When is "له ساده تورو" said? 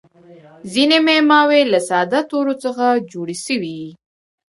1.71-2.53